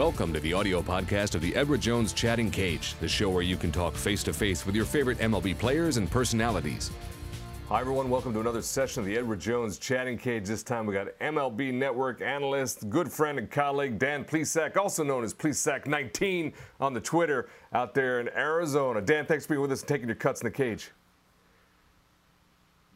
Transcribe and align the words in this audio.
Welcome 0.00 0.32
to 0.32 0.40
the 0.40 0.54
audio 0.54 0.80
podcast 0.80 1.34
of 1.34 1.42
the 1.42 1.54
Edward 1.54 1.82
Jones 1.82 2.14
Chatting 2.14 2.50
Cage, 2.50 2.94
the 3.00 3.06
show 3.06 3.28
where 3.28 3.42
you 3.42 3.58
can 3.58 3.70
talk 3.70 3.94
face 3.94 4.22
to 4.22 4.32
face 4.32 4.64
with 4.64 4.74
your 4.74 4.86
favorite 4.86 5.18
MLB 5.18 5.58
players 5.58 5.98
and 5.98 6.10
personalities. 6.10 6.90
Hi, 7.68 7.80
everyone. 7.82 8.08
Welcome 8.08 8.32
to 8.32 8.40
another 8.40 8.62
session 8.62 9.00
of 9.00 9.06
the 9.06 9.14
Edward 9.18 9.40
Jones 9.40 9.78
Chatting 9.78 10.16
Cage. 10.16 10.46
This 10.46 10.62
time 10.62 10.86
we 10.86 10.94
got 10.94 11.08
MLB 11.20 11.74
Network 11.74 12.22
analyst, 12.22 12.88
good 12.88 13.12
friend 13.12 13.38
and 13.38 13.50
colleague 13.50 13.98
Dan 13.98 14.24
Plesac, 14.24 14.78
also 14.78 15.04
known 15.04 15.22
as 15.22 15.34
Plesac19 15.34 16.54
on 16.80 16.94
the 16.94 17.00
Twitter 17.02 17.50
out 17.74 17.92
there 17.92 18.20
in 18.20 18.30
Arizona. 18.30 19.02
Dan, 19.02 19.26
thanks 19.26 19.44
for 19.44 19.50
being 19.50 19.60
with 19.60 19.70
us 19.70 19.80
and 19.82 19.88
taking 19.88 20.08
your 20.08 20.16
cuts 20.16 20.40
in 20.40 20.46
the 20.46 20.50
cage. 20.50 20.92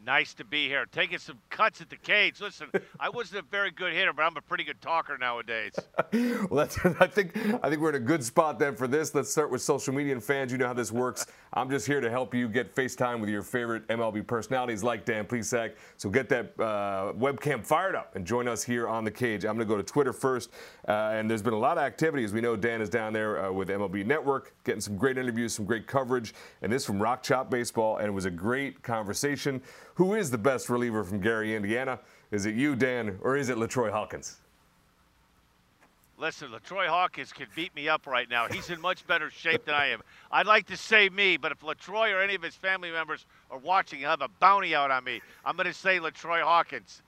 Nice 0.06 0.34
to 0.34 0.44
be 0.44 0.68
here. 0.68 0.84
Taking 0.92 1.18
some 1.18 1.38
cuts 1.48 1.80
at 1.80 1.88
the 1.88 1.96
cage. 1.96 2.40
Listen, 2.40 2.68
I 3.00 3.08
wasn't 3.08 3.40
a 3.40 3.48
very 3.50 3.70
good 3.70 3.94
hitter, 3.94 4.12
but 4.12 4.22
I'm 4.22 4.36
a 4.36 4.42
pretty 4.42 4.64
good 4.64 4.80
talker 4.82 5.16
nowadays. 5.16 5.72
well, 6.12 6.48
that's, 6.50 6.78
I 7.00 7.06
think 7.06 7.36
I 7.62 7.70
think 7.70 7.80
we're 7.80 7.90
in 7.90 7.94
a 7.94 8.00
good 8.00 8.22
spot 8.22 8.58
then 8.58 8.76
for 8.76 8.86
this. 8.86 9.14
Let's 9.14 9.30
start 9.30 9.50
with 9.50 9.62
social 9.62 9.94
media 9.94 10.12
and 10.12 10.22
fans. 10.22 10.52
You 10.52 10.58
know 10.58 10.66
how 10.66 10.74
this 10.74 10.92
works. 10.92 11.26
I'm 11.54 11.70
just 11.70 11.86
here 11.86 12.00
to 12.00 12.10
help 12.10 12.34
you 12.34 12.48
get 12.48 12.74
FaceTime 12.74 13.20
with 13.20 13.30
your 13.30 13.42
favorite 13.42 13.86
MLB 13.86 14.26
personalities 14.26 14.82
like 14.82 15.04
Dan 15.04 15.24
Plesac. 15.24 15.74
So 15.96 16.10
get 16.10 16.28
that 16.28 16.52
uh, 16.58 17.12
webcam 17.16 17.64
fired 17.64 17.94
up 17.94 18.16
and 18.16 18.26
join 18.26 18.48
us 18.48 18.64
here 18.64 18.88
on 18.88 19.04
the 19.04 19.10
cage. 19.10 19.44
I'm 19.44 19.56
going 19.56 19.66
to 19.66 19.72
go 19.72 19.76
to 19.76 19.82
Twitter 19.84 20.12
first, 20.12 20.50
uh, 20.88 21.12
and 21.14 21.30
there's 21.30 21.42
been 21.42 21.54
a 21.54 21.58
lot 21.58 21.78
of 21.78 21.84
activity. 21.84 22.24
As 22.24 22.32
we 22.32 22.40
know, 22.40 22.56
Dan 22.56 22.80
is 22.82 22.90
down 22.90 23.12
there 23.12 23.44
uh, 23.44 23.52
with 23.52 23.68
MLB 23.68 24.04
Network, 24.04 24.52
getting 24.64 24.80
some 24.80 24.96
great 24.96 25.16
interviews, 25.16 25.54
some 25.54 25.64
great 25.64 25.86
coverage, 25.86 26.34
and 26.60 26.72
this 26.72 26.84
from 26.84 27.00
Rock 27.00 27.22
Chop 27.22 27.50
Baseball, 27.50 27.98
and 27.98 28.08
it 28.08 28.12
was 28.12 28.24
a 28.24 28.30
great 28.32 28.82
conversation. 28.82 29.62
Who 29.94 30.14
is 30.14 30.30
the 30.30 30.38
best 30.38 30.68
reliever 30.68 31.04
from 31.04 31.20
Gary, 31.20 31.54
Indiana? 31.54 32.00
Is 32.30 32.46
it 32.46 32.54
you, 32.54 32.74
Dan, 32.74 33.18
or 33.22 33.36
is 33.36 33.48
it 33.48 33.56
LaTroy 33.56 33.92
Hawkins? 33.92 34.38
Listen, 36.16 36.50
LaTroy 36.50 36.86
Hawkins 36.86 37.32
can 37.32 37.46
beat 37.54 37.74
me 37.74 37.88
up 37.88 38.06
right 38.06 38.28
now. 38.28 38.46
He's 38.48 38.70
in 38.70 38.80
much 38.80 39.06
better 39.06 39.30
shape 39.30 39.64
than 39.64 39.74
I 39.74 39.88
am. 39.88 40.00
I'd 40.30 40.46
like 40.46 40.66
to 40.66 40.76
say 40.76 41.08
me, 41.08 41.36
but 41.36 41.52
if 41.52 41.60
LaTroy 41.60 42.12
or 42.12 42.20
any 42.20 42.34
of 42.34 42.42
his 42.42 42.54
family 42.54 42.90
members 42.90 43.26
are 43.54 43.58
watching 43.58 44.00
and 44.00 44.10
have 44.10 44.20
a 44.20 44.28
bounty 44.40 44.74
out 44.74 44.90
on 44.90 45.04
me, 45.04 45.20
I'm 45.44 45.56
going 45.56 45.66
to 45.66 45.72
say 45.72 45.98
LaTroy 45.98 46.42
Hawkins. 46.42 47.02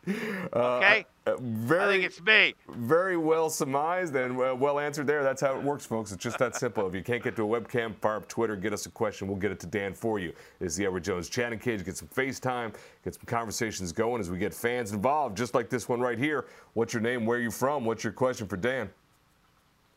Okay? 0.53 1.05
Uh, 1.27 1.37
very, 1.41 1.83
I 1.83 1.87
think 1.89 2.05
it's 2.05 2.23
me. 2.23 2.55
Very 2.69 3.17
well 3.17 3.51
surmised 3.51 4.15
and 4.15 4.41
uh, 4.41 4.55
well 4.57 4.79
answered 4.79 5.09
there. 5.09 5.25
That's 5.25 5.41
how 5.41 5.57
it 5.57 5.63
works, 5.63 5.85
folks. 5.85 6.13
It's 6.13 6.23
just 6.23 6.39
that 6.39 6.55
simple. 6.55 6.87
if 6.87 6.95
you 6.95 7.03
can't 7.03 7.23
get 7.23 7.35
to 7.37 7.55
a 7.55 7.61
webcam, 7.61 7.97
fire 7.97 8.17
up 8.17 8.29
Twitter, 8.29 8.55
get 8.55 8.73
us 8.73 8.87
a 8.87 8.91
question. 8.91 9.27
We'll 9.27 9.37
get 9.37 9.51
it 9.51 9.59
to 9.61 9.67
Dan 9.67 9.93
for 9.93 10.21
you. 10.21 10.33
This 10.61 10.73
is 10.73 10.77
the 10.77 10.85
Edward 10.87 11.03
Jones 11.03 11.29
chatting 11.29 11.59
cage. 11.59 11.85
Get 11.85 11.97
some 11.97 12.09
FaceTime, 12.09 12.75
get 13.05 13.15
some 13.15 13.25
conversations 13.27 13.91
going 13.93 14.21
as 14.21 14.31
we 14.31 14.39
get 14.39 14.55
fans 14.55 14.93
involved, 14.93 15.37
just 15.37 15.53
like 15.53 15.69
this 15.69 15.89
one 15.89 16.01
right 16.01 16.19
here. 16.19 16.47
What's 16.75 16.95
your 16.95 17.03
name? 17.03 17.27
Where 17.27 17.39
are 17.39 17.43
you 17.43 17.51
from? 17.51 17.85
What's 17.85 18.05
your 18.05 18.13
question 18.13 18.47
for 18.47 18.57
Dan? 18.57 18.89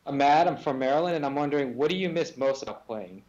I'm 0.07 0.17
Matt. 0.17 0.47
I'm 0.47 0.57
from 0.57 0.79
Maryland, 0.79 1.15
and 1.15 1.25
I'm 1.25 1.35
wondering, 1.35 1.75
what 1.75 1.91
do 1.91 1.95
you 1.95 2.09
miss 2.09 2.35
most 2.37 2.63
about 2.63 2.87
playing? 2.87 3.21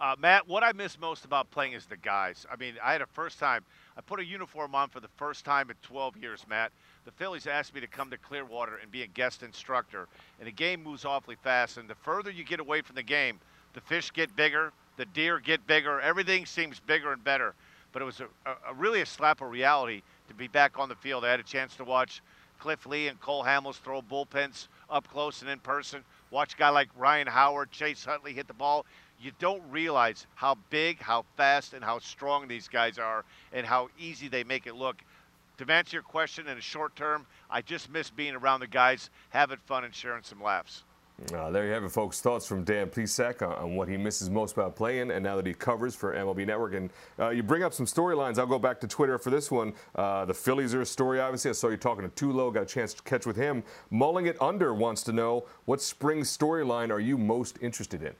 Uh, 0.00 0.14
Matt, 0.20 0.46
what 0.46 0.62
I 0.62 0.72
miss 0.72 0.98
most 1.00 1.24
about 1.24 1.50
playing 1.50 1.72
is 1.72 1.86
the 1.86 1.96
guys. 1.96 2.46
I 2.52 2.54
mean, 2.54 2.74
I 2.82 2.92
had 2.92 3.02
a 3.02 3.06
first 3.06 3.40
time. 3.40 3.64
I 3.96 4.00
put 4.00 4.20
a 4.20 4.24
uniform 4.24 4.72
on 4.76 4.90
for 4.90 5.00
the 5.00 5.08
first 5.16 5.44
time 5.44 5.70
in 5.70 5.76
12 5.82 6.16
years, 6.18 6.46
Matt. 6.48 6.70
The 7.04 7.10
Phillies 7.10 7.48
asked 7.48 7.74
me 7.74 7.80
to 7.80 7.88
come 7.88 8.08
to 8.10 8.16
Clearwater 8.16 8.76
and 8.76 8.92
be 8.92 9.02
a 9.02 9.08
guest 9.08 9.42
instructor. 9.42 10.06
And 10.38 10.46
the 10.46 10.52
game 10.52 10.84
moves 10.84 11.04
awfully 11.04 11.36
fast. 11.42 11.78
And 11.78 11.90
the 11.90 11.96
further 11.96 12.30
you 12.30 12.44
get 12.44 12.60
away 12.60 12.80
from 12.80 12.94
the 12.94 13.02
game, 13.02 13.40
the 13.74 13.80
fish 13.80 14.12
get 14.12 14.36
bigger, 14.36 14.72
the 14.98 15.04
deer 15.06 15.40
get 15.40 15.66
bigger, 15.66 16.00
everything 16.00 16.46
seems 16.46 16.78
bigger 16.78 17.12
and 17.12 17.24
better. 17.24 17.54
But 17.90 18.02
it 18.02 18.04
was 18.04 18.20
a, 18.20 18.28
a, 18.68 18.74
really 18.74 19.00
a 19.00 19.06
slap 19.06 19.40
of 19.40 19.50
reality 19.50 20.02
to 20.28 20.34
be 20.34 20.46
back 20.46 20.78
on 20.78 20.88
the 20.88 20.94
field. 20.94 21.24
I 21.24 21.30
had 21.30 21.40
a 21.40 21.44
chance 21.44 21.74
to 21.76 21.84
watch 21.84 22.22
Cliff 22.60 22.86
Lee 22.86 23.08
and 23.08 23.20
Cole 23.20 23.42
Hamels 23.42 23.76
throw 23.76 24.02
bullpens 24.02 24.68
up 24.90 25.08
close 25.08 25.42
and 25.42 25.50
in 25.50 25.58
person. 25.58 26.04
Watch 26.30 26.54
a 26.54 26.56
guy 26.56 26.68
like 26.68 26.88
Ryan 26.96 27.26
Howard, 27.26 27.70
Chase 27.70 28.06
Utley 28.06 28.32
hit 28.32 28.46
the 28.46 28.54
ball 28.54 28.84
you 29.20 29.32
don't 29.38 29.62
realize 29.70 30.26
how 30.34 30.56
big, 30.70 31.00
how 31.00 31.24
fast, 31.36 31.74
and 31.74 31.84
how 31.84 31.98
strong 31.98 32.48
these 32.48 32.68
guys 32.68 32.98
are, 32.98 33.24
and 33.52 33.66
how 33.66 33.88
easy 33.98 34.28
they 34.28 34.44
make 34.44 34.66
it 34.66 34.74
look. 34.74 34.96
To 35.58 35.72
answer 35.72 35.96
your 35.96 36.02
question 36.02 36.46
in 36.46 36.56
a 36.56 36.60
short 36.60 36.94
term, 36.94 37.26
I 37.50 37.62
just 37.62 37.90
miss 37.90 38.10
being 38.10 38.36
around 38.36 38.60
the 38.60 38.68
guys, 38.68 39.10
having 39.30 39.58
fun, 39.66 39.84
and 39.84 39.94
sharing 39.94 40.22
some 40.22 40.40
laughs. 40.40 40.84
Uh, 41.34 41.50
there 41.50 41.66
you 41.66 41.72
have 41.72 41.82
it, 41.82 41.90
folks. 41.90 42.20
Thoughts 42.20 42.46
from 42.46 42.62
Dan 42.62 42.88
Plesac 42.90 43.42
on, 43.42 43.52
on, 43.56 43.74
what 43.74 43.88
he 43.88 43.96
misses 43.96 44.30
most 44.30 44.52
about 44.52 44.76
playing, 44.76 45.10
and 45.10 45.24
now 45.24 45.34
that 45.34 45.46
he 45.46 45.52
covers 45.52 45.96
for 45.96 46.14
MLB 46.14 46.46
Network. 46.46 46.74
And 46.74 46.90
uh, 47.18 47.30
you 47.30 47.42
bring 47.42 47.64
up 47.64 47.74
some 47.74 47.86
storylines. 47.86 48.38
I'll 48.38 48.46
go 48.46 48.58
back 48.58 48.80
to 48.82 48.86
Twitter 48.86 49.18
for 49.18 49.30
this 49.30 49.50
one. 49.50 49.72
Uh, 49.96 50.24
the 50.26 50.34
Phillies 50.34 50.74
are 50.74 50.82
a 50.82 50.86
story, 50.86 51.18
obviously. 51.18 51.48
I 51.48 51.54
saw 51.54 51.70
you 51.70 51.76
talking 51.76 52.08
to 52.08 52.26
Tulo. 52.26 52.54
Got 52.54 52.62
a 52.62 52.66
chance 52.66 52.94
to 52.94 53.02
catch 53.02 53.26
with 53.26 53.34
him. 53.34 53.64
Mulling 53.90 54.26
it 54.26 54.40
under 54.40 54.72
wants 54.72 55.02
to 55.04 55.12
know 55.12 55.46
what 55.64 55.82
spring 55.82 56.20
storyline 56.20 56.90
are 56.90 57.00
you 57.00 57.18
most 57.18 57.58
interested 57.60 58.04
in? 58.04 58.14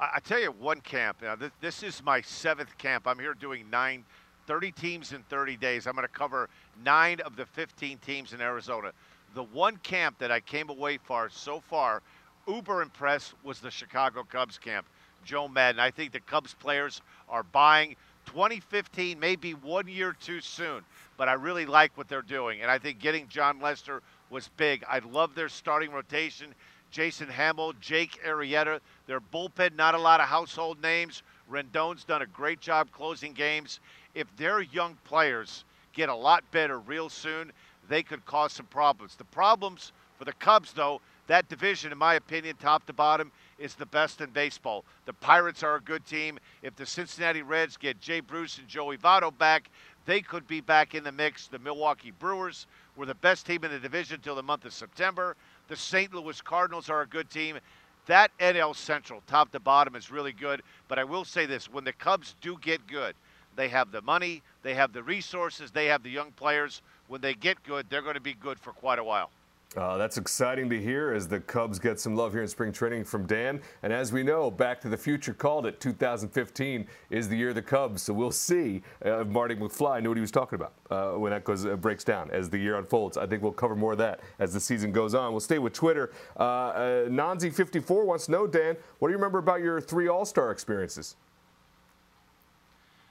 I, 0.00 0.20
tell 0.20 0.40
you, 0.40 0.52
one 0.52 0.80
camp. 0.80 1.18
Now, 1.22 1.34
this, 1.34 1.50
this 1.60 1.82
is 1.82 2.02
my 2.04 2.20
seventh 2.20 2.76
camp. 2.78 3.06
I'm 3.06 3.18
here 3.18 3.34
doing 3.34 3.68
nine, 3.68 4.04
30 4.46 4.70
teams 4.72 5.12
in 5.12 5.22
30 5.24 5.56
days. 5.56 5.86
I'm 5.86 5.94
going 5.94 6.06
to 6.06 6.12
cover 6.12 6.48
nine 6.84 7.20
of 7.20 7.34
the 7.34 7.46
15 7.46 7.98
teams 7.98 8.32
in 8.32 8.40
Arizona. 8.40 8.92
The 9.34 9.42
one 9.42 9.76
camp 9.78 10.18
that 10.18 10.30
I 10.30 10.40
came 10.40 10.70
away 10.70 10.98
for 10.98 11.28
so 11.28 11.60
far, 11.60 12.02
uber 12.46 12.80
impressed, 12.82 13.34
was 13.42 13.58
the 13.58 13.70
Chicago 13.70 14.22
Cubs 14.22 14.56
camp. 14.56 14.86
Joe 15.24 15.48
Maddon. 15.48 15.80
I 15.80 15.90
think 15.90 16.12
the 16.12 16.20
Cubs 16.20 16.54
players 16.54 17.02
are 17.28 17.42
buying. 17.42 17.96
2015 18.26 19.18
may 19.18 19.36
be 19.36 19.54
one 19.54 19.88
year 19.88 20.12
too 20.12 20.40
soon, 20.40 20.84
but 21.16 21.28
I 21.28 21.32
really 21.32 21.66
like 21.66 21.96
what 21.96 22.08
they're 22.08 22.22
doing. 22.22 22.62
And 22.62 22.70
I 22.70 22.78
think 22.78 23.00
getting 23.00 23.26
Jon 23.28 23.60
Lester 23.60 24.02
was 24.30 24.48
big. 24.56 24.84
I 24.88 25.00
love 25.00 25.34
their 25.34 25.48
starting 25.48 25.90
rotation. 25.90 26.54
Jason 26.90 27.28
Hammel, 27.28 27.74
Jake 27.80 28.20
Arrieta. 28.26 28.80
Their 29.06 29.20
bullpen, 29.20 29.76
not 29.76 29.94
a 29.94 29.98
lot 29.98 30.20
of 30.20 30.28
household 30.28 30.82
names. 30.82 31.22
Rondon's 31.50 32.04
done 32.04 32.22
a 32.22 32.26
great 32.26 32.60
job 32.60 32.90
closing 32.92 33.32
games. 33.32 33.80
If 34.14 34.26
their 34.36 34.60
young 34.60 34.96
players 35.04 35.64
get 35.92 36.08
a 36.08 36.14
lot 36.14 36.44
better 36.50 36.78
real 36.78 37.08
soon, 37.08 37.52
they 37.88 38.02
could 38.02 38.24
cause 38.26 38.52
some 38.52 38.66
problems. 38.66 39.16
The 39.16 39.24
problems 39.24 39.92
for 40.18 40.24
the 40.24 40.32
Cubs, 40.34 40.72
though, 40.72 41.00
that 41.26 41.48
division, 41.48 41.92
in 41.92 41.98
my 41.98 42.14
opinion, 42.14 42.56
top 42.56 42.86
to 42.86 42.92
bottom, 42.92 43.30
is 43.58 43.74
the 43.74 43.86
best 43.86 44.20
in 44.20 44.30
baseball. 44.30 44.84
The 45.04 45.12
Pirates 45.12 45.62
are 45.62 45.76
a 45.76 45.80
good 45.80 46.04
team. 46.06 46.38
If 46.62 46.76
the 46.76 46.86
Cincinnati 46.86 47.42
Reds 47.42 47.76
get 47.76 48.00
Jay 48.00 48.20
Bruce 48.20 48.58
and 48.58 48.68
Joey 48.68 48.96
Votto 48.96 49.36
back, 49.36 49.70
they 50.06 50.20
could 50.20 50.46
be 50.46 50.60
back 50.60 50.94
in 50.94 51.04
the 51.04 51.12
mix. 51.12 51.48
The 51.48 51.58
Milwaukee 51.58 52.12
Brewers 52.12 52.66
were 52.96 53.06
the 53.06 53.14
best 53.14 53.46
team 53.46 53.62
in 53.64 53.70
the 53.70 53.78
division 53.78 54.16
until 54.16 54.34
the 54.34 54.42
month 54.42 54.64
of 54.64 54.72
September. 54.72 55.36
The 55.68 55.76
St. 55.76 56.12
Louis 56.12 56.40
Cardinals 56.40 56.90
are 56.90 57.02
a 57.02 57.06
good 57.06 57.30
team. 57.30 57.58
That 58.06 58.30
NL 58.38 58.74
Central, 58.74 59.22
top 59.26 59.52
to 59.52 59.60
bottom, 59.60 59.94
is 59.94 60.10
really 60.10 60.32
good. 60.32 60.62
But 60.88 60.98
I 60.98 61.04
will 61.04 61.24
say 61.24 61.44
this 61.44 61.70
when 61.70 61.84
the 61.84 61.92
Cubs 61.92 62.34
do 62.40 62.56
get 62.60 62.86
good, 62.86 63.14
they 63.54 63.68
have 63.68 63.92
the 63.92 64.00
money, 64.02 64.42
they 64.62 64.74
have 64.74 64.92
the 64.92 65.02
resources, 65.02 65.70
they 65.70 65.86
have 65.86 66.02
the 66.02 66.10
young 66.10 66.32
players. 66.32 66.80
When 67.08 67.20
they 67.20 67.34
get 67.34 67.62
good, 67.64 67.86
they're 67.88 68.02
going 68.02 68.14
to 68.14 68.20
be 68.20 68.34
good 68.34 68.58
for 68.58 68.72
quite 68.72 68.98
a 68.98 69.04
while. 69.04 69.30
Uh, 69.76 69.98
that's 69.98 70.16
exciting 70.16 70.70
to 70.70 70.80
hear 70.80 71.12
as 71.12 71.28
the 71.28 71.40
Cubs 71.40 71.78
get 71.78 72.00
some 72.00 72.16
love 72.16 72.32
here 72.32 72.40
in 72.40 72.48
spring 72.48 72.72
training 72.72 73.04
from 73.04 73.26
Dan. 73.26 73.60
And 73.82 73.92
as 73.92 74.12
we 74.12 74.22
know, 74.22 74.50
Back 74.50 74.80
to 74.80 74.88
the 74.88 74.96
Future 74.96 75.34
called 75.34 75.66
it 75.66 75.78
2015 75.78 76.86
is 77.10 77.28
the 77.28 77.36
year 77.36 77.50
of 77.50 77.54
the 77.54 77.60
Cubs. 77.60 78.00
So 78.00 78.14
we'll 78.14 78.30
see 78.30 78.82
uh, 79.04 79.20
if 79.20 79.28
Marty 79.28 79.54
McFly 79.54 80.02
knew 80.02 80.08
what 80.08 80.16
he 80.16 80.22
was 80.22 80.30
talking 80.30 80.56
about 80.56 80.72
uh, 80.90 81.18
when 81.18 81.32
that 81.32 81.44
goes 81.44 81.66
uh, 81.66 81.76
breaks 81.76 82.02
down 82.02 82.30
as 82.30 82.48
the 82.48 82.56
year 82.56 82.76
unfolds. 82.78 83.18
I 83.18 83.26
think 83.26 83.42
we'll 83.42 83.52
cover 83.52 83.76
more 83.76 83.92
of 83.92 83.98
that 83.98 84.20
as 84.38 84.54
the 84.54 84.60
season 84.60 84.90
goes 84.90 85.14
on. 85.14 85.32
We'll 85.32 85.40
stay 85.40 85.58
with 85.58 85.74
Twitter. 85.74 86.12
Uh, 86.38 86.42
uh, 86.42 87.08
Nanzi54 87.08 88.06
wants 88.06 88.24
to 88.24 88.32
know, 88.32 88.46
Dan, 88.46 88.74
what 89.00 89.08
do 89.08 89.12
you 89.12 89.18
remember 89.18 89.38
about 89.38 89.60
your 89.60 89.82
three 89.82 90.08
All 90.08 90.24
Star 90.24 90.50
experiences? 90.50 91.16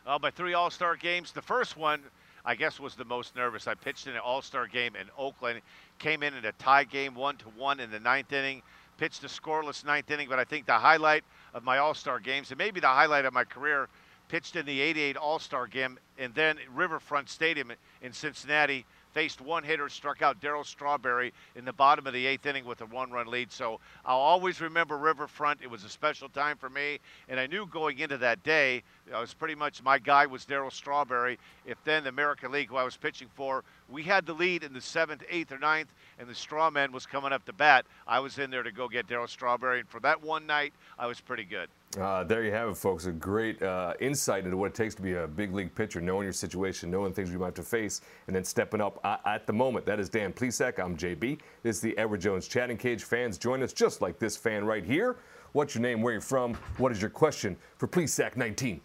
Uh, 0.07 0.17
my 0.19 0.31
three 0.31 0.55
All 0.55 0.71
Star 0.71 0.95
games. 0.95 1.31
The 1.31 1.41
first 1.41 1.77
one 1.77 2.01
I 2.47 2.55
guess 2.55 2.79
was 2.79 2.95
the 2.95 3.03
most 3.03 3.35
nervous. 3.35 3.67
I 3.67 3.75
pitched 3.75 4.07
in 4.07 4.13
an 4.13 4.19
All 4.19 4.41
Star 4.41 4.67
game 4.67 4.95
in 4.95 5.07
Oakland, 5.17 5.59
came 5.99 6.23
in 6.23 6.33
in 6.33 6.45
a 6.45 6.53
tie 6.53 6.85
game, 6.85 7.13
one 7.13 7.35
to 7.37 7.49
one 7.49 7.81
in 7.81 7.91
the 7.91 7.99
ninth 7.99 8.31
inning, 8.31 8.61
pitched 8.97 9.21
a 9.25 9.27
scoreless 9.27 9.83
ninth 9.83 10.09
inning. 10.09 10.29
But 10.29 10.39
I 10.39 10.45
think 10.45 10.65
the 10.65 10.79
highlight 10.79 11.25
of 11.53 11.65
my 11.65 11.79
All 11.79 11.93
Star 11.93 12.21
games, 12.21 12.49
and 12.49 12.57
maybe 12.57 12.79
the 12.79 12.87
highlight 12.87 13.25
of 13.25 13.33
my 13.33 13.43
career, 13.43 13.89
pitched 14.29 14.55
in 14.55 14.65
the 14.65 14.79
'88 14.79 15.17
All 15.17 15.39
Star 15.39 15.67
game, 15.67 15.99
and 16.17 16.33
then 16.35 16.57
Riverfront 16.73 17.29
Stadium 17.29 17.73
in 18.01 18.13
Cincinnati 18.13 18.85
faced 19.17 19.41
one 19.41 19.63
hitter, 19.63 19.89
struck 19.89 20.21
out 20.21 20.39
Darryl 20.39 20.63
Strawberry 20.63 21.33
in 21.55 21.65
the 21.65 21.73
bottom 21.73 22.05
of 22.05 22.13
the 22.13 22.27
eighth 22.27 22.45
inning 22.45 22.63
with 22.65 22.81
a 22.81 22.85
one 22.85 23.09
run 23.09 23.25
lead. 23.25 23.51
So 23.51 23.79
I'll 24.05 24.19
always 24.19 24.61
remember 24.61 24.95
Riverfront. 24.95 25.57
It 25.63 25.71
was 25.71 25.83
a 25.83 25.89
special 25.89 26.29
time 26.29 26.55
for 26.55 26.69
me. 26.69 26.99
And 27.27 27.39
I 27.39 27.47
knew 27.47 27.65
going 27.65 27.97
into 27.97 28.19
that 28.19 28.43
day, 28.43 28.83
I 29.11 29.19
was 29.19 29.33
pretty 29.33 29.55
much 29.55 29.81
my 29.81 29.97
guy 29.97 30.27
was 30.27 30.45
Darryl 30.45 30.71
Strawberry. 30.71 31.39
If 31.65 31.83
then 31.83 32.03
the 32.03 32.09
American 32.09 32.51
League, 32.51 32.69
who 32.69 32.75
I 32.75 32.83
was 32.83 32.95
pitching 32.95 33.27
for, 33.33 33.63
we 33.89 34.03
had 34.03 34.27
the 34.27 34.33
lead 34.33 34.61
in 34.61 34.71
the 34.71 34.81
seventh, 34.81 35.23
eighth, 35.31 35.51
or 35.51 35.57
ninth, 35.57 35.91
and 36.19 36.29
the 36.29 36.35
straw 36.35 36.69
man 36.69 36.91
was 36.91 37.07
coming 37.07 37.33
up 37.33 37.43
to 37.45 37.53
bat. 37.53 37.87
I 38.05 38.19
was 38.19 38.37
in 38.37 38.51
there 38.51 38.61
to 38.61 38.71
go 38.71 38.87
get 38.87 39.07
Daryl 39.07 39.27
Strawberry. 39.27 39.79
And 39.79 39.89
for 39.89 39.99
that 40.01 40.21
one 40.21 40.45
night, 40.45 40.73
I 40.99 41.07
was 41.07 41.19
pretty 41.21 41.43
good. 41.43 41.69
Uh, 41.99 42.23
there 42.23 42.43
you 42.43 42.51
have 42.51 42.69
it, 42.69 42.77
folks. 42.77 43.07
A 43.07 43.11
great 43.11 43.61
uh, 43.63 43.93
insight 43.99 44.45
into 44.45 44.55
what 44.55 44.67
it 44.67 44.75
takes 44.75 44.93
to 44.95 45.01
be 45.01 45.13
a 45.15 45.27
big 45.27 45.53
league 45.53 45.73
pitcher, 45.73 45.99
knowing 45.99 46.23
your 46.23 46.33
situation, 46.33 46.91
knowing 46.91 47.11
things 47.11 47.31
you 47.31 47.39
might 47.39 47.47
have 47.47 47.53
to 47.55 47.63
face, 47.63 48.01
and 48.27 48.35
then 48.35 48.43
stepping 48.43 48.81
up 48.81 48.99
uh, 49.03 49.17
at 49.25 49.47
the 49.47 49.53
moment. 49.53 49.85
That 49.85 49.99
is 49.99 50.07
Dan 50.07 50.31
Plesac. 50.31 50.79
I'm 50.79 50.95
JB. 50.95 51.39
This 51.63 51.77
is 51.77 51.81
the 51.81 51.97
Edward 51.97 52.21
Jones 52.21 52.47
Chatting 52.47 52.77
Cage. 52.77 53.03
Fans 53.03 53.39
join 53.39 53.63
us 53.63 53.73
just 53.73 54.01
like 54.01 54.19
this 54.19 54.37
fan 54.37 54.63
right 54.63 54.83
here. 54.83 55.17
What's 55.53 55.73
your 55.73 55.81
name? 55.81 56.03
Where 56.03 56.13
you 56.13 56.21
from? 56.21 56.53
What 56.77 56.91
is 56.91 57.01
your 57.01 57.09
question 57.09 57.57
for 57.77 57.87
Plesac 57.87 58.37
19? 58.37 58.79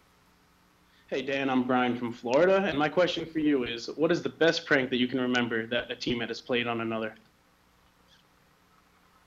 Hey 1.09 1.21
Dan, 1.21 1.51
I'm 1.51 1.65
Brian 1.65 1.95
from 1.95 2.11
Florida, 2.11 2.65
and 2.65 2.79
my 2.79 2.89
question 2.89 3.27
for 3.27 3.41
you 3.41 3.65
is: 3.65 3.89
What 3.97 4.11
is 4.11 4.23
the 4.23 4.31
best 4.31 4.65
prank 4.65 4.89
that 4.89 4.97
you 4.97 5.07
can 5.07 5.21
remember 5.21 5.67
that 5.67 5.91
a 5.91 5.95
teammate 5.95 6.29
has 6.29 6.41
played 6.41 6.67
on 6.67 6.81
another? 6.81 7.15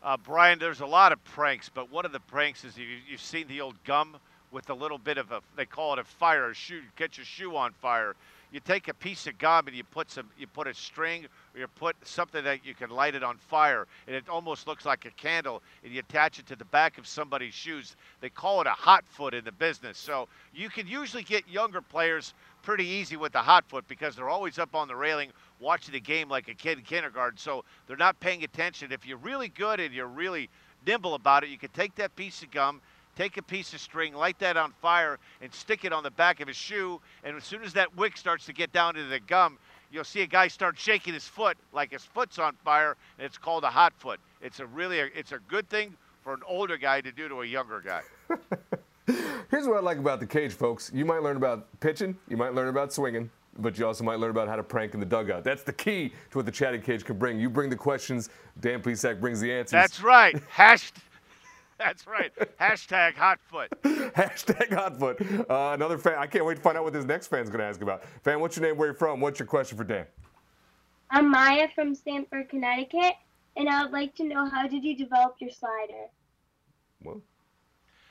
Uh, 0.06 0.16
Brian, 0.18 0.60
there's 0.60 0.82
a 0.82 0.86
lot 0.86 1.12
of 1.12 1.24
pranks, 1.24 1.68
but 1.68 1.92
one 1.92 2.06
of 2.06 2.12
the 2.12 2.20
pranks 2.20 2.64
is 2.64 2.78
you, 2.78 2.86
you've 3.10 3.20
seen 3.20 3.48
the 3.48 3.60
old 3.60 3.74
gum 3.86 4.16
with 4.52 4.70
a 4.70 4.74
little 4.74 5.00
bit 5.00 5.18
of 5.18 5.32
a, 5.32 5.42
they 5.56 5.66
call 5.66 5.94
it 5.94 6.00
a 6.00 6.04
fire, 6.04 6.52
a 6.52 6.54
shoe, 6.54 6.84
catch 6.96 7.18
your 7.18 7.26
shoe 7.26 7.56
on 7.56 7.74
fire. 7.74 8.16
You 8.52 8.60
take 8.60 8.88
a 8.88 8.94
piece 8.94 9.26
of 9.26 9.36
gum 9.40 9.66
and 9.66 9.76
you 9.76 9.84
put 9.84 10.12
some, 10.12 10.30
you 10.38 10.46
put 10.46 10.68
a 10.68 10.76
string 10.76 11.26
or 11.56 11.62
you 11.62 11.68
put 11.68 11.96
something 12.04 12.44
that 12.44 12.64
you 12.64 12.76
can 12.76 12.92
light 12.92 13.16
it 13.16 13.24
on 13.24 13.38
fire, 13.38 13.88
and 14.06 14.16
it 14.16 14.30
almost 14.30 14.68
looks 14.68 14.86
like 14.86 15.06
a 15.06 15.12
candle, 15.12 15.64
and 15.84 15.92
you 15.92 16.02
attach 16.02 16.38
it 16.38 16.46
to 16.46 16.56
the 16.56 16.66
back 16.66 17.00
of 17.00 17.08
somebody's 17.08 17.56
shoes. 17.56 17.96
They 18.22 18.30
call 18.30 18.62
it 18.62 18.68
a 18.68 18.72
hot 18.72 19.06
foot 19.08 19.34
in 19.34 19.44
the 19.44 19.52
business. 19.52 19.98
So 19.98 20.28
you 20.54 20.70
can 20.70 20.86
usually 20.86 21.24
get 21.24 21.50
younger 21.50 21.82
players 21.82 22.36
pretty 22.66 22.86
easy 22.86 23.16
with 23.16 23.32
the 23.32 23.42
hot 23.42 23.64
foot 23.70 23.88
because 23.88 24.16
they're 24.16 24.28
always 24.28 24.58
up 24.58 24.76
on 24.76 24.88
the 24.88 24.96
railing 24.96 25.30
watching 25.60 25.94
the 25.94 26.00
game 26.00 26.28
like 26.28 26.50
a 26.50 26.54
kid 26.54 26.80
in 26.80 26.84
kindergarten. 26.84 27.38
So 27.38 27.64
they're 27.88 27.96
not 27.96 28.20
paying 28.20 28.44
attention. 28.44 28.92
If 28.92 29.06
you're 29.06 29.20
really 29.20 29.50
good 29.50 29.80
and 29.80 29.94
you're 29.94 30.08
really 30.08 30.50
nimble 30.86 31.14
about 31.14 31.44
it, 31.44 31.50
you 31.50 31.60
can 31.60 31.70
take 31.70 31.94
that 31.96 32.16
piece 32.16 32.42
of 32.42 32.50
gum, 32.50 32.82
take 33.16 33.38
a 33.38 33.44
piece 33.44 33.74
of 33.74 33.80
string, 33.80 34.16
light 34.16 34.40
that 34.40 34.58
on 34.58 34.74
fire, 34.82 35.20
and 35.42 35.54
stick 35.54 35.86
it 35.86 35.94
on 35.94 36.04
the 36.04 36.12
back 36.12 36.42
of 36.42 36.48
his 36.48 36.58
shoe. 36.58 37.00
And 37.24 37.38
as 37.38 37.44
soon 37.44 37.64
as 37.64 37.74
that 37.74 37.96
wick 37.96 38.18
starts 38.18 38.48
to 38.48 38.54
get 38.54 38.74
down 38.74 38.96
into 38.96 39.10
the 39.10 39.20
gum, 39.20 39.60
you'll 39.92 40.04
see 40.04 40.24
a 40.24 40.28
guy 40.28 40.48
start 40.48 40.78
shaking 40.78 41.14
his 41.14 41.28
foot 41.28 41.58
like 41.72 41.92
his 41.92 42.04
foot's 42.04 42.40
on 42.40 42.56
fire, 42.66 42.98
and 43.20 43.26
it's 43.26 43.38
called 43.38 43.64
a 43.64 43.70
hot 43.70 43.94
foot. 43.96 44.20
It's 44.42 44.60
a 44.60 44.66
really 44.66 45.00
a, 45.00 45.06
it's 45.06 45.32
a 45.32 45.40
good 45.48 45.70
thing 45.70 45.96
for 46.24 46.34
an 46.34 46.42
older 46.48 46.78
guy 46.78 47.02
to 47.02 47.12
do 47.12 47.30
to 47.30 47.42
a 47.42 47.46
younger 47.46 47.80
guy. 47.80 48.02
Here's 49.08 49.68
what 49.68 49.78
I 49.78 49.82
like 49.82 49.98
about 49.98 50.20
the 50.20 50.26
cage, 50.26 50.54
folks. 50.54 50.92
You 50.94 51.06
might 51.06 51.22
learn 51.22 51.38
about 51.38 51.80
pitching, 51.80 52.18
you 52.28 52.38
might 52.38 52.54
learn 52.54 52.68
about 52.68 52.92
swinging, 52.92 53.30
but 53.60 53.78
you 53.78 53.86
also 53.86 54.04
might 54.04 54.20
learn 54.20 54.32
about 54.32 54.48
how 54.48 54.56
to 54.56 54.64
prank 54.64 54.94
in 54.94 55.00
the 55.00 55.06
dugout. 55.06 55.44
That's 55.44 55.64
the 55.64 55.74
key 55.74 56.10
to 56.32 56.38
what 56.38 56.46
the 56.46 56.52
chatting 56.52 56.82
cage 56.82 57.06
can 57.06 57.18
bring. 57.18 57.40
You 57.40 57.50
bring 57.50 57.70
the 57.70 57.76
questions, 57.76 58.30
Dan 58.60 58.82
Plesac 58.82 59.20
brings 59.20 59.40
the 59.40 59.52
answers. 59.54 59.72
That's 59.72 60.02
right. 60.02 60.42
Hash. 60.50 60.92
That's 61.78 62.08
right. 62.08 62.32
Hashtag 62.60 63.16
hotfoot. 63.16 63.68
Hashtag 64.14 64.70
hotfoot. 64.70 65.50
Uh, 65.50 65.74
another 65.74 65.98
fan. 65.98 66.16
I 66.18 66.26
can't 66.26 66.46
wait 66.46 66.56
to 66.56 66.62
find 66.62 66.78
out 66.78 66.86
what 66.86 66.94
this 66.94 67.04
next 67.04 67.28
fan's 67.28 67.50
going 67.50 67.60
to 67.60 67.66
ask 67.66 67.82
about. 67.82 68.04
Fan, 68.24 68.40
what's 68.40 68.56
your 68.56 68.66
name? 68.66 68.78
Where 68.78 68.90
you 68.90 68.94
from? 68.94 69.20
What's 69.20 69.40
your 69.40 69.46
question 69.46 69.78
for 69.78 69.84
Dan? 69.84 70.06
I'm 71.12 71.30
Maya 71.30 71.68
from 71.76 71.94
Stamford, 71.94 72.50
Connecticut, 72.50 73.16
and 73.58 73.68
I 73.68 73.84
would 73.84 73.92
like 73.92 74.16
to 74.16 74.24
know 74.24 74.50
how 74.50 74.68
did 74.68 74.84
you 74.86 74.96
develop 74.96 75.36
your 75.40 75.52
slider? 75.52 76.08
Well, 77.04 77.22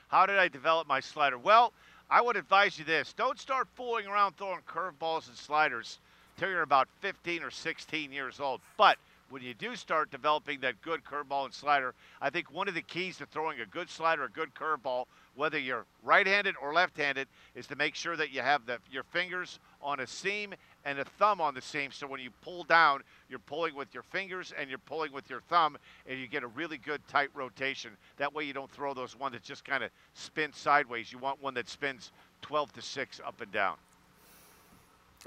How 0.07 0.25
did 0.25 0.37
I 0.37 0.47
develop 0.47 0.87
my 0.87 0.99
slider? 0.99 1.37
Well, 1.37 1.73
I 2.09 2.21
would 2.21 2.35
advise 2.35 2.77
you 2.77 2.85
this 2.85 3.13
don't 3.13 3.39
start 3.39 3.67
fooling 3.75 4.07
around 4.07 4.37
throwing 4.37 4.61
curveballs 4.67 5.27
and 5.27 5.37
sliders 5.37 5.99
till 6.37 6.49
you're 6.49 6.61
about 6.61 6.87
15 7.01 7.43
or 7.43 7.51
16 7.51 8.11
years 8.11 8.39
old. 8.39 8.61
But 8.77 8.97
when 9.29 9.41
you 9.41 9.53
do 9.53 9.75
start 9.75 10.11
developing 10.11 10.59
that 10.59 10.81
good 10.81 11.03
curveball 11.03 11.45
and 11.45 11.53
slider, 11.53 11.95
I 12.21 12.29
think 12.29 12.51
one 12.51 12.67
of 12.67 12.75
the 12.75 12.81
keys 12.81 13.17
to 13.17 13.25
throwing 13.25 13.59
a 13.59 13.65
good 13.65 13.89
slider, 13.89 14.25
a 14.25 14.29
good 14.29 14.53
curveball, 14.53 15.05
whether 15.35 15.59
you're 15.59 15.85
right-handed 16.03 16.55
or 16.61 16.73
left-handed, 16.73 17.27
is 17.55 17.67
to 17.67 17.75
make 17.75 17.95
sure 17.95 18.15
that 18.15 18.31
you 18.31 18.41
have 18.41 18.65
the, 18.65 18.79
your 18.91 19.03
fingers 19.03 19.59
on 19.81 19.99
a 19.99 20.07
seam 20.07 20.53
and 20.85 20.99
a 20.99 21.05
thumb 21.05 21.41
on 21.41 21.53
the 21.53 21.61
seam. 21.61 21.91
So 21.91 22.07
when 22.07 22.21
you 22.21 22.29
pull 22.41 22.63
down, 22.63 23.01
you're 23.29 23.39
pulling 23.39 23.75
with 23.75 23.93
your 23.93 24.03
fingers 24.03 24.53
and 24.57 24.69
you're 24.69 24.79
pulling 24.79 25.11
with 25.11 25.29
your 25.29 25.41
thumb, 25.41 25.77
and 26.07 26.19
you 26.19 26.27
get 26.27 26.43
a 26.43 26.47
really 26.47 26.77
good 26.77 27.01
tight 27.07 27.29
rotation. 27.33 27.91
That 28.17 28.33
way 28.33 28.43
you 28.45 28.53
don't 28.53 28.71
throw 28.71 28.93
those 28.93 29.17
one 29.17 29.31
that 29.33 29.43
just 29.43 29.65
kind 29.65 29.83
of 29.83 29.91
spins 30.13 30.57
sideways. 30.57 31.11
You 31.11 31.19
want 31.19 31.41
one 31.41 31.53
that 31.55 31.69
spins 31.69 32.11
12 32.41 32.73
to 32.73 32.81
6 32.81 33.21
up 33.25 33.41
and 33.41 33.51
down. 33.51 33.75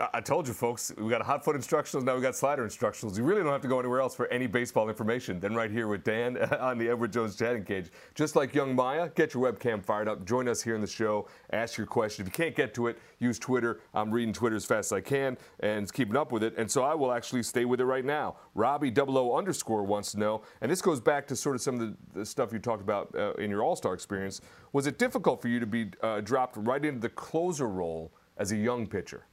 I- 0.01 0.21
told 0.21 0.47
you, 0.47 0.55
folks, 0.55 0.93
we 0.97 1.09
got 1.11 1.23
hot 1.23 1.45
foot 1.45 1.57
instructionals, 1.57 2.05
now 2.05 2.15
we 2.15 2.21
got 2.21 2.37
slider 2.37 2.65
instructionals. 2.67 3.17
You 3.17 3.25
really 3.25 3.43
don't 3.43 3.51
have 3.51 3.63
to 3.63 3.69
go 3.69 3.81
anywhere 3.81 4.01
else 4.01 4.15
for 4.15 4.27
any 4.29 4.47
baseball 4.47 4.89
information 4.89 5.41
than 5.41 5.55
right 5.55 5.71
here 5.71 5.89
with 5.89 6.05
Dan 6.05 6.37
on 6.61 6.79
the 6.79 6.89
Edward 6.89 7.13
Jones 7.13 7.35
chatting 7.35 7.65
cage. 7.65 7.91
Just 8.15 8.37
like 8.37 8.55
young 8.55 8.77
Maya, 8.77 9.09
get 9.15 9.35
your 9.35 9.51
webcam 9.51 9.83
fired 9.83 10.07
up. 10.07 10.25
Join 10.25 10.47
us 10.47 10.63
here 10.63 10.75
in 10.75 10.81
the 10.81 10.87
show. 10.87 11.29
Ask 11.53 11.79
your 11.79 11.87
question. 11.87 12.27
If 12.27 12.33
you 12.33 12.45
can't 12.45 12.55
get 12.55 12.75
to 12.75 12.89
it, 12.89 12.99
use 13.19 13.39
Twitter. 13.39 13.81
I'm 13.95 14.11
reading 14.11 14.33
Twitter 14.33 14.57
as 14.57 14.65
fast 14.65 14.93
as 14.93 14.97
I 14.99 15.01
can 15.01 15.37
and 15.61 15.91
keeping 15.93 16.17
up 16.17 16.31
with 16.31 16.43
it. 16.43 16.55
And 16.57 16.71
so 16.71 16.85
I 16.85 16.95
will 16.95 17.13
actually 17.13 17.43
stay 17.43 17.65
with 17.65 17.81
it 17.81 17.85
right 17.85 18.05
now. 18.05 18.37
Robbie 18.55 18.91
double 18.91 19.19
O 19.19 19.37
underscore 19.37 19.83
wants 19.83 20.13
to 20.13 20.19
know, 20.19 20.43
and 20.61 20.71
this 20.71 20.83
goes 20.83 21.01
back 21.01 21.27
to 21.29 21.37
sort 21.37 21.57
of 21.57 21.63
some 21.63 21.81
of 21.81 21.81
the, 21.81 22.21
the 22.21 22.27
stuff 22.27 22.53
you 22.53 22.59
talked 22.59 22.83
about 22.83 23.15
uh, 23.15 23.33
in 23.35 23.51
your 23.51 23.63
All 23.63 23.77
Star 23.77 23.95
experience. 23.95 24.41
Was 24.73 24.87
it 24.87 24.99
difficult 24.99 25.41
for 25.41 25.49
you 25.49 25.59
to 25.59 25.67
be 25.67 25.91
uh, 26.03 26.21
dropped 26.21 26.57
right 26.59 26.85
into 26.85 27.01
the 27.01 27.09
closer 27.09 27.69
role 27.69 28.13
as 28.37 28.53
a 28.53 28.57
young 28.57 28.87
pitcher? 28.87 29.25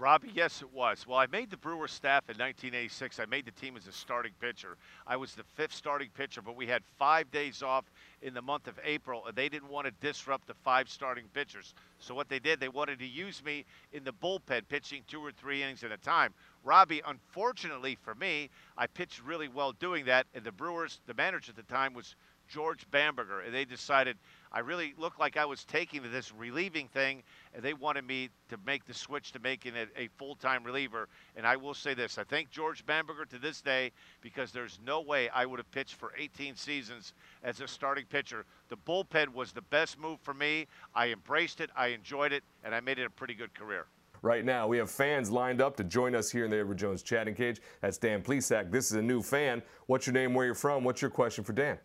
Robbie, 0.00 0.30
yes, 0.34 0.62
it 0.62 0.72
was. 0.72 1.06
Well, 1.06 1.18
I 1.18 1.26
made 1.26 1.50
the 1.50 1.58
Brewers 1.58 1.92
staff 1.92 2.22
in 2.30 2.38
1986. 2.38 3.20
I 3.20 3.26
made 3.26 3.44
the 3.44 3.50
team 3.50 3.76
as 3.76 3.86
a 3.86 3.92
starting 3.92 4.32
pitcher. 4.40 4.78
I 5.06 5.16
was 5.16 5.34
the 5.34 5.42
fifth 5.42 5.74
starting 5.74 6.08
pitcher, 6.16 6.40
but 6.40 6.56
we 6.56 6.66
had 6.66 6.82
five 6.98 7.30
days 7.30 7.62
off 7.62 7.84
in 8.22 8.32
the 8.32 8.40
month 8.40 8.66
of 8.66 8.80
April, 8.82 9.26
and 9.26 9.36
they 9.36 9.50
didn't 9.50 9.68
want 9.68 9.86
to 9.86 9.92
disrupt 10.00 10.46
the 10.46 10.54
five 10.54 10.88
starting 10.88 11.26
pitchers. 11.34 11.74
So 11.98 12.14
what 12.14 12.30
they 12.30 12.38
did, 12.38 12.60
they 12.60 12.70
wanted 12.70 12.98
to 13.00 13.06
use 13.06 13.44
me 13.44 13.66
in 13.92 14.02
the 14.02 14.12
bullpen, 14.14 14.62
pitching 14.70 15.02
two 15.06 15.20
or 15.20 15.32
three 15.32 15.62
innings 15.62 15.84
at 15.84 15.92
a 15.92 15.98
time. 15.98 16.32
Robbie, 16.64 17.02
unfortunately 17.06 17.98
for 18.02 18.14
me, 18.14 18.48
I 18.78 18.86
pitched 18.86 19.22
really 19.22 19.48
well 19.48 19.72
doing 19.72 20.06
that, 20.06 20.26
and 20.34 20.42
the 20.42 20.52
Brewers, 20.52 21.00
the 21.08 21.14
manager 21.14 21.50
at 21.50 21.56
the 21.56 21.74
time 21.74 21.92
was 21.92 22.14
George 22.48 22.90
Bamberger, 22.90 23.40
and 23.40 23.54
they 23.54 23.66
decided 23.66 24.16
I 24.52 24.60
really 24.60 24.94
looked 24.98 25.20
like 25.20 25.36
I 25.36 25.44
was 25.44 25.64
taking 25.64 26.02
this 26.10 26.32
relieving 26.32 26.88
thing, 26.88 27.22
and 27.54 27.62
they 27.62 27.74
wanted 27.74 28.04
me 28.06 28.30
to 28.48 28.56
make 28.66 28.84
the 28.84 28.94
switch 28.94 29.30
to 29.32 29.38
making 29.38 29.76
it 29.76 29.88
a 29.96 30.08
full-time 30.18 30.64
reliever. 30.64 31.08
And 31.36 31.46
I 31.46 31.56
will 31.56 31.74
say 31.74 31.94
this: 31.94 32.18
I 32.18 32.24
thank 32.24 32.50
George 32.50 32.84
Bamberger 32.84 33.24
to 33.26 33.38
this 33.38 33.60
day 33.60 33.92
because 34.20 34.50
there's 34.50 34.78
no 34.84 35.00
way 35.00 35.28
I 35.28 35.46
would 35.46 35.58
have 35.58 35.70
pitched 35.70 35.94
for 35.94 36.12
18 36.18 36.56
seasons 36.56 37.14
as 37.44 37.60
a 37.60 37.68
starting 37.68 38.06
pitcher. 38.06 38.44
The 38.68 38.76
bullpen 38.76 39.28
was 39.34 39.52
the 39.52 39.62
best 39.62 39.98
move 39.98 40.18
for 40.20 40.34
me. 40.34 40.66
I 40.94 41.08
embraced 41.08 41.60
it, 41.60 41.70
I 41.76 41.88
enjoyed 41.88 42.32
it, 42.32 42.42
and 42.64 42.74
I 42.74 42.80
made 42.80 42.98
it 42.98 43.04
a 43.04 43.10
pretty 43.10 43.34
good 43.34 43.54
career. 43.54 43.86
right 44.22 44.44
now. 44.44 44.66
We 44.66 44.78
have 44.78 44.90
fans 44.90 45.30
lined 45.30 45.60
up 45.60 45.76
to 45.76 45.84
join 45.84 46.14
us 46.14 46.30
here 46.30 46.44
in 46.44 46.50
the 46.50 46.58
Edward 46.58 46.78
Jones 46.78 47.02
chatting 47.02 47.34
cage. 47.34 47.60
That's 47.80 47.98
Dan 47.98 48.22
Plesac. 48.22 48.70
This 48.70 48.90
is 48.90 48.96
a 48.96 49.02
new 49.02 49.22
fan. 49.22 49.62
What's 49.86 50.06
your 50.06 50.14
name? 50.14 50.34
Where 50.34 50.44
you're 50.44 50.54
from? 50.54 50.84
What's 50.84 51.00
your 51.00 51.10
question 51.10 51.44
for 51.44 51.52
Dan? 51.52 51.78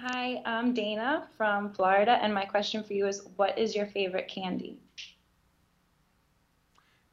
Hi, 0.00 0.40
I'm 0.46 0.74
Dana 0.74 1.26
from 1.36 1.72
Florida, 1.72 2.18
and 2.22 2.32
my 2.32 2.44
question 2.44 2.84
for 2.84 2.92
you 2.92 3.08
is 3.08 3.26
what 3.34 3.58
is 3.58 3.74
your 3.74 3.86
favorite 3.86 4.28
candy? 4.28 4.78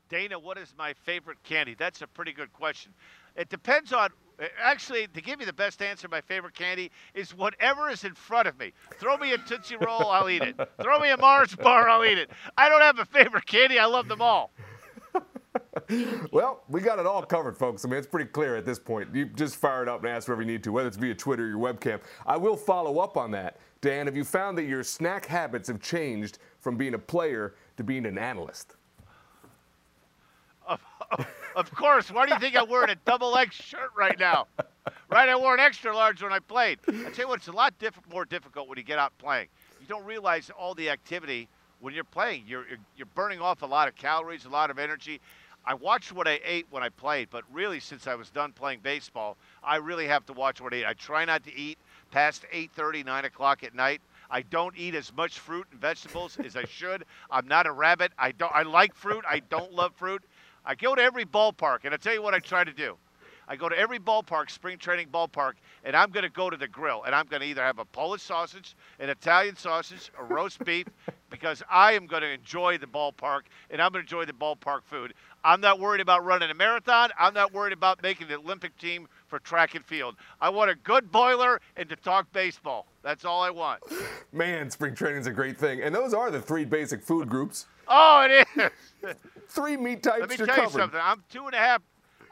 Dana, 0.08 0.38
what 0.38 0.60
is 0.60 0.72
my 0.78 0.94
favorite 0.94 1.42
candy? 1.44 1.74
That's 1.74 2.04
a 2.04 2.08
pretty 2.08 2.32
good 2.32 2.54
question. 2.54 2.94
It 3.36 3.50
depends 3.50 3.92
on. 3.92 4.10
Actually, 4.62 5.08
to 5.08 5.22
give 5.22 5.40
you 5.40 5.48
the 5.48 5.54
best 5.54 5.82
answer, 5.82 6.08
my 6.08 6.22
favorite 6.22 6.54
candy 6.54 6.92
is 7.16 7.36
whatever 7.36 7.90
is 7.90 8.04
in 8.04 8.14
front 8.14 8.48
of 8.48 8.60
me. 8.60 8.72
Throw 9.00 9.18
me 9.18 9.34
a 9.34 9.38
Tootsie 9.40 9.78
Roll, 9.78 10.12
I'll 10.12 10.30
eat 10.30 10.44
it. 10.44 10.56
Throw 10.80 11.00
me 11.00 11.10
a 11.10 11.18
Mars 11.18 11.56
bar, 11.56 11.90
I'll 11.90 12.06
eat 12.06 12.20
it. 12.20 12.30
I 12.56 12.70
don't 12.70 12.82
have 12.82 13.00
a 13.00 13.06
favorite 13.06 13.48
candy. 13.48 13.80
I 13.80 13.86
love 13.86 14.08
them 14.08 14.22
all. 14.22 14.52
Well, 16.32 16.64
we 16.68 16.82
got 16.82 17.00
it 17.00 17.06
all 17.06 17.22
covered, 17.24 17.58
folks. 17.58 17.86
I 17.86 17.88
mean, 17.88 17.98
it's 17.98 18.08
pretty 18.08 18.30
clear 18.30 18.56
at 18.56 18.66
this 18.66 18.80
point. 18.80 19.14
You 19.14 19.26
just 19.26 19.56
fire 19.56 19.84
it 19.84 19.88
up 19.90 20.04
and 20.04 20.10
ask 20.12 20.28
wherever 20.28 20.42
you 20.42 20.48
need 20.48 20.64
to, 20.64 20.72
whether 20.72 20.88
it's 20.88 20.98
via 20.98 21.14
Twitter 21.16 21.44
or 21.46 21.48
your 21.48 21.58
webcam. 21.60 22.00
I 22.26 22.38
will 22.38 22.58
follow 22.58 23.00
up 23.00 23.16
on 23.18 23.32
that. 23.32 23.58
Dan, 23.82 24.08
have 24.08 24.16
you 24.18 24.24
found 24.24 24.58
that 24.58 24.64
your 24.64 24.84
snack 24.84 25.26
habits 25.26 25.68
have 25.68 25.80
changed 25.82 26.40
from 26.60 26.76
being 26.78 26.94
a 26.96 27.00
player 27.00 27.56
to 27.78 27.84
being 27.84 28.06
an 28.06 28.18
analyst? 28.18 28.76
Of, 30.68 30.80
of, 31.12 31.28
of 31.56 31.72
course. 31.72 32.10
Why 32.12 32.26
do 32.26 32.34
you 32.34 32.40
think 32.40 32.56
I'm 32.58 32.68
wearing 32.68 32.90
a 32.90 32.96
double 33.06 33.36
X 33.38 33.56
shirt 33.56 33.92
right 33.96 34.18
now? 34.20 34.48
Right, 35.10 35.30
I 35.30 35.36
wore 35.36 35.54
an 35.54 35.60
extra 35.60 35.96
large 35.96 36.22
when 36.24 36.34
I 36.34 36.40
played. 36.40 36.80
I 36.88 36.92
tell 37.12 37.26
you 37.26 37.28
what, 37.28 37.38
it's 37.38 37.48
a 37.48 37.52
lot 37.52 37.78
diff- 37.80 38.00
more 38.12 38.26
difficult 38.26 38.68
when 38.68 38.78
you 38.78 38.84
get 38.84 38.98
out 39.00 39.14
playing. 39.20 39.48
You 39.80 39.88
don't 39.88 40.04
realize 40.06 40.50
all 40.58 40.74
the 40.74 40.90
activity 40.90 41.48
when 41.80 41.94
you're 41.94 42.04
playing. 42.04 42.44
You're 42.48 42.66
you're- 42.68 42.80
you're 42.98 43.06
burning 43.14 43.40
off 43.40 43.62
a 43.62 43.66
lot 43.66 43.88
of 43.88 43.96
calories, 43.96 44.46
a 44.46 44.50
lot 44.50 44.72
of 44.72 44.80
energy. 44.80 45.22
I 45.68 45.74
watched 45.74 46.12
what 46.12 46.28
I 46.28 46.40
ate 46.46 46.68
when 46.70 46.84
I 46.84 46.90
played, 46.90 47.30
but 47.32 47.44
really, 47.52 47.80
since 47.80 48.06
I 48.06 48.16
was 48.16 48.30
done 48.30 48.52
playing 48.52 48.82
baseball, 48.82 49.36
I 49.64 49.78
really 49.78 50.08
have 50.08 50.26
to 50.28 50.34
watch 50.34 50.62
what 50.62 50.74
I 50.74 50.78
eat. 50.78 50.86
I 50.86 50.94
try 50.94 51.26
not 51.26 51.44
to 51.46 51.56
eat 51.56 51.80
past 52.12 52.46
8:30, 52.52 53.04
9 53.04 53.26
o'clock 53.26 53.64
at 53.64 53.74
night. 53.74 54.02
I 54.30 54.42
don't 54.44 54.78
eat 54.78 54.96
as 54.96 55.12
much 55.14 55.40
fruit 55.40 55.68
and 55.72 55.82
vegetables 55.82 56.38
as 56.40 56.56
I 56.56 56.66
should. 56.66 57.06
I'm 57.32 57.48
not 57.48 57.66
a 57.66 57.72
rabbit. 57.72 58.12
I 58.18 58.32
don't. 58.32 58.54
I 58.54 58.64
like 58.64 58.96
fruit. 58.96 59.26
I 59.28 59.40
don't 59.40 59.72
love 59.72 59.94
fruit. 59.96 60.24
I 60.66 60.76
go 60.76 60.96
to 60.96 61.02
every 61.02 61.26
ballpark, 61.26 61.80
and 61.84 61.94
I 61.94 61.98
tell 61.98 62.14
you 62.14 62.22
what 62.22 62.34
I 62.34 62.40
try 62.40 62.64
to 62.64 62.74
do. 62.74 62.98
I 63.48 63.56
go 63.56 63.70
to 63.70 63.78
every 63.78 64.00
ballpark, 64.00 64.50
spring 64.50 64.78
training 64.78 65.08
ballpark, 65.12 65.54
and 65.84 65.96
I'm 65.96 66.10
going 66.12 66.24
to 66.24 66.30
go 66.30 66.50
to 66.50 66.58
the 66.58 66.68
grill, 66.68 67.04
and 67.04 67.14
I'm 67.14 67.26
going 67.28 67.42
to 67.42 67.48
either 67.48 67.62
have 67.62 67.80
a 67.80 67.86
Polish 67.86 68.22
sausage, 68.24 68.76
an 69.00 69.10
Italian 69.10 69.56
sausage, 69.56 70.12
a 70.20 70.24
roast 70.24 70.60
beef, 70.66 70.88
because 71.30 71.62
I 71.70 71.94
am 71.94 72.08
going 72.08 72.22
to 72.22 72.30
enjoy 72.30 72.78
the 72.78 72.88
ballpark, 72.88 73.42
and 73.70 73.82
I'm 73.82 73.92
going 73.92 74.06
to 74.06 74.16
enjoy 74.16 74.26
the 74.26 74.34
ballpark 74.34 74.84
food. 74.84 75.14
I'm 75.44 75.62
not 75.62 75.80
worried 75.80 76.02
about 76.02 76.26
running 76.26 76.50
a 76.50 76.56
marathon. 76.56 77.12
I'm 77.20 77.34
not 77.34 77.54
worried 77.54 77.74
about 77.74 78.02
making 78.02 78.28
the 78.28 78.36
Olympic 78.36 78.76
team 78.78 79.08
for 79.28 79.38
track 79.40 79.76
and 79.76 79.86
field. 79.86 80.16
I 80.42 80.50
want 80.50 80.72
a 80.72 80.76
good 80.76 81.12
boiler 81.12 81.62
and 81.78 81.88
to 81.90 81.96
talk 81.96 82.32
baseball. 82.34 82.88
That's 83.04 83.26
all 83.26 83.44
I 83.44 83.52
want. 83.52 83.84
Man, 84.34 84.72
spring 84.72 84.96
training 84.96 85.22
is 85.22 85.28
a 85.28 85.32
great 85.32 85.58
thing. 85.58 85.82
And 85.82 85.94
those 85.94 86.16
are 86.16 86.32
the 86.32 86.42
three 86.42 86.66
basic 86.66 87.04
food 87.04 87.30
groups. 87.30 87.68
Oh, 87.88 88.28
it 88.28 88.48
is. 88.56 89.16
three 89.50 89.78
meat 89.78 90.02
types 90.02 90.22
Let 90.22 90.30
me 90.30 90.38
tell 90.38 90.48
covered. 90.48 90.64
you 90.64 90.70
something. 90.80 91.00
I'm 91.02 91.24
two 91.30 91.46
and 91.46 91.54
a 91.54 91.60
half. 91.60 91.82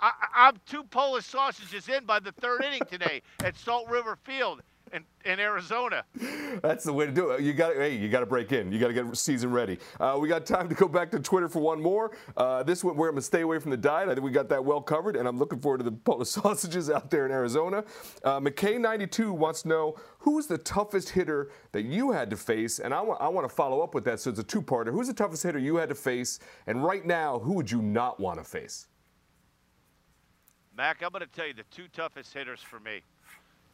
I, 0.03 0.11
I'm 0.35 0.55
two 0.65 0.83
Polish 0.83 1.25
sausages 1.25 1.87
in 1.87 2.03
by 2.03 2.19
the 2.19 2.33
third 2.33 2.61
inning 2.61 2.81
today 2.91 3.21
at 3.41 3.55
Salt 3.55 3.87
River 3.89 4.17
Field 4.25 4.61
in, 4.91 5.05
in 5.23 5.39
Arizona. 5.39 6.03
That's 6.61 6.83
the 6.83 6.91
way 6.91 7.05
to 7.05 7.11
do 7.13 7.29
it. 7.29 7.39
You 7.39 7.53
got 7.53 7.77
hey, 7.77 7.95
you 7.95 8.09
got 8.09 8.19
to 8.19 8.25
break 8.25 8.51
in. 8.51 8.69
You 8.69 8.79
got 8.79 8.89
to 8.89 8.93
get 8.93 9.15
season 9.15 9.51
ready. 9.51 9.79
Uh, 10.01 10.17
we 10.19 10.27
got 10.27 10.45
time 10.45 10.67
to 10.67 10.75
go 10.75 10.89
back 10.89 11.09
to 11.11 11.21
Twitter 11.21 11.47
for 11.47 11.61
one 11.61 11.81
more. 11.81 12.17
Uh, 12.35 12.63
this 12.63 12.83
one 12.83 12.97
where 12.97 13.07
I'm 13.07 13.15
gonna 13.15 13.21
stay 13.21 13.41
away 13.41 13.59
from 13.59 13.71
the 13.71 13.77
diet. 13.77 14.09
I 14.09 14.13
think 14.13 14.25
we 14.25 14.31
got 14.31 14.49
that 14.49 14.65
well 14.65 14.81
covered, 14.81 15.15
and 15.15 15.25
I'm 15.25 15.39
looking 15.39 15.61
forward 15.61 15.77
to 15.77 15.85
the 15.85 15.93
Polish 15.93 16.27
sausages 16.31 16.89
out 16.89 17.09
there 17.09 17.25
in 17.25 17.31
Arizona. 17.31 17.85
Uh, 18.25 18.41
McKay92 18.41 19.31
wants 19.31 19.61
to 19.61 19.69
know 19.69 19.95
who's 20.19 20.47
the 20.47 20.57
toughest 20.57 21.11
hitter 21.11 21.49
that 21.71 21.83
you 21.83 22.11
had 22.11 22.29
to 22.29 22.35
face, 22.35 22.79
and 22.79 22.93
I 22.93 22.99
want 22.99 23.21
I 23.21 23.29
want 23.29 23.47
to 23.47 23.55
follow 23.55 23.79
up 23.79 23.95
with 23.95 24.03
that. 24.03 24.19
So 24.19 24.31
it's 24.31 24.39
a 24.39 24.43
two-parter. 24.43 24.91
Who's 24.91 25.07
the 25.07 25.13
toughest 25.13 25.43
hitter 25.43 25.59
you 25.59 25.77
had 25.77 25.87
to 25.87 25.95
face, 25.95 26.39
and 26.67 26.83
right 26.83 27.05
now, 27.05 27.39
who 27.39 27.53
would 27.53 27.71
you 27.71 27.81
not 27.81 28.19
want 28.19 28.39
to 28.39 28.43
face? 28.43 28.87
Mac, 30.75 31.03
I'm 31.03 31.11
going 31.11 31.21
to 31.21 31.27
tell 31.27 31.45
you 31.45 31.53
the 31.53 31.63
two 31.71 31.87
toughest 31.93 32.33
hitters 32.33 32.61
for 32.61 32.79
me 32.79 33.01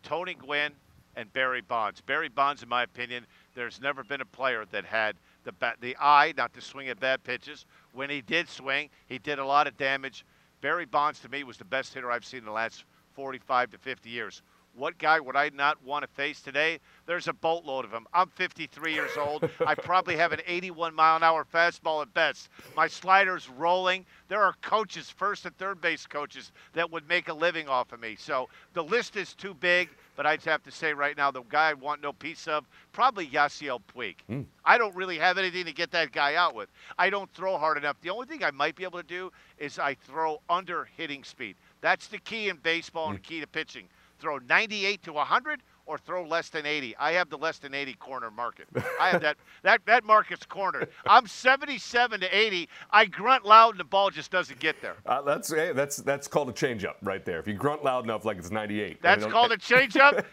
Tony 0.04 0.34
Gwynn 0.34 0.74
and 1.16 1.32
Barry 1.34 1.62
Bonds. 1.62 2.02
Barry 2.02 2.30
Bonds, 2.30 2.62
in 2.62 2.70
my 2.70 2.84
opinion, 2.84 3.26
there's 3.56 3.82
never 3.82 4.04
been 4.04 4.22
a 4.22 4.26
player 4.26 4.66
that 4.72 4.86
had 4.86 5.16
the, 5.44 5.52
bat, 5.52 5.78
the 5.82 5.96
eye 6.00 6.34
not 6.38 6.54
to 6.54 6.62
swing 6.62 6.90
at 6.90 7.00
bad 7.00 7.24
pitches. 7.24 7.66
When 7.94 8.10
he 8.10 8.22
did 8.22 8.48
swing, 8.48 8.90
he 9.08 9.18
did 9.18 9.40
a 9.40 9.46
lot 9.46 9.68
of 9.68 9.78
damage. 9.78 10.26
Barry 10.62 10.86
Bonds, 10.86 11.20
to 11.22 11.30
me, 11.30 11.44
was 11.44 11.58
the 11.58 11.66
best 11.66 11.94
hitter 11.94 12.12
I've 12.12 12.26
seen 12.26 12.40
in 12.40 12.46
the 12.46 12.52
last 12.52 12.84
45 13.14 13.72
to 13.72 13.78
50 13.78 14.10
years. 14.10 14.42
What 14.76 14.98
guy 14.98 15.20
would 15.20 15.36
I 15.36 15.50
not 15.50 15.84
want 15.84 16.04
to 16.04 16.08
face 16.08 16.42
today? 16.42 16.80
There's 17.06 17.28
a 17.28 17.34
boatload 17.34 17.86
of 17.86 17.92
them. 17.92 18.08
I'm 18.14 18.30
53 18.30 18.94
years 18.94 19.12
old. 19.18 19.50
I 19.66 19.76
probably 19.76 20.16
have 20.16 20.32
an 20.32 20.42
81 20.48 20.96
mile 20.96 21.18
an 21.18 21.24
hour 21.24 21.46
fastball 21.46 22.02
at 22.02 22.14
best. 22.14 22.50
My 22.78 22.88
slider's 22.88 23.50
rolling. 23.50 24.06
There 24.30 24.42
are 24.42 24.54
coaches, 24.62 25.10
first 25.10 25.46
and 25.46 25.58
third 25.58 25.82
base 25.82 26.06
coaches, 26.06 26.52
that 26.74 26.90
would 26.92 27.08
make 27.08 27.28
a 27.28 27.34
living 27.34 27.68
off 27.68 27.92
of 27.92 28.00
me. 28.00 28.16
So 28.18 28.48
the 28.74 28.84
list 28.84 29.18
is 29.18 29.34
too 29.34 29.54
big, 29.54 29.90
but 30.16 30.26
I'd 30.26 30.44
have 30.44 30.64
to 30.64 30.72
say 30.72 30.94
right 30.94 31.18
now, 31.18 31.32
the 31.32 31.42
guy 31.44 31.72
I 31.72 31.74
want 31.74 32.02
no 32.02 32.14
piece 32.14 32.48
of, 32.48 32.66
probably 32.94 33.28
Yasiel 33.28 33.82
Puig. 33.94 34.16
Hmm. 34.28 34.42
I 34.64 34.78
don't 34.78 34.96
really 34.96 35.18
have 35.18 35.38
anything 35.38 35.66
to 35.66 35.74
get 35.74 35.92
that 35.92 36.12
guy 36.12 36.36
out 36.36 36.56
with. 36.56 36.70
I 36.98 37.10
don't 37.10 37.30
throw 37.32 37.58
hard 37.58 37.78
enough. 37.78 37.98
The 38.02 38.12
only 38.12 38.28
thing 38.28 38.44
I 38.44 38.52
might 38.52 38.76
be 38.76 38.84
able 38.84 39.00
to 39.00 39.08
do 39.08 39.32
is 39.58 39.80
I 39.80 39.96
throw 39.96 40.42
under 40.50 40.88
hitting 40.96 41.24
speed. 41.24 41.56
That's 41.82 42.08
the 42.08 42.20
key 42.20 42.50
in 42.50 42.58
baseball 42.58 43.10
and 43.10 43.18
the 43.18 43.22
key 43.22 43.40
to 43.40 43.48
pitching 43.48 43.88
throw 44.20 44.38
98 44.38 45.04
to 45.04 45.14
100 45.14 45.62
or 45.90 45.98
throw 45.98 46.24
less 46.24 46.50
than 46.50 46.68
80. 46.68 46.96
I 46.98 47.14
have 47.14 47.32
the 47.32 47.38
less 47.38 47.58
than 47.58 47.74
80 47.74 47.94
corner 47.96 48.30
market. 48.30 48.68
I 49.00 49.10
have 49.10 49.22
that 49.24 49.38
that 49.64 49.82
that 49.88 50.04
market's 50.04 50.46
cornered. 50.46 50.90
I'm 51.08 51.26
77 51.26 52.20
to 52.20 52.38
80. 52.38 52.70
I 52.92 53.06
grunt 53.06 53.44
loud 53.44 53.72
and 53.72 53.80
the 53.80 53.86
ball 53.86 54.12
just 54.12 54.30
doesn't 54.30 54.60
get 54.60 54.80
there. 54.84 54.98
Uh, 55.08 55.24
that's 55.24 55.52
hey, 55.52 55.72
that's 55.74 55.98
that's 55.98 56.28
called 56.28 56.50
a 56.50 56.54
changeup 56.54 56.96
right 57.02 57.26
there. 57.26 57.40
If 57.40 57.48
you 57.48 57.56
grunt 57.56 57.84
loud 57.84 58.04
enough, 58.04 58.24
like 58.24 58.38
it's 58.38 58.52
98. 58.52 59.02
That's 59.02 59.26
called 59.26 59.52
a 59.52 59.58
changeup. 59.58 60.26